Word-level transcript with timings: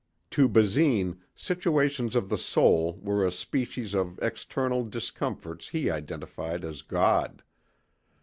To 0.31 0.49
Basine, 0.49 1.19
situations 1.35 2.15
of 2.15 2.27
the 2.27 2.37
soul 2.39 2.97
were 3.03 3.23
a 3.23 3.31
species 3.31 3.93
of 3.93 4.17
external 4.19 4.83
discomforts 4.83 5.67
he 5.67 5.91
identified 5.91 6.65
as 6.65 6.81
God. 6.81 7.43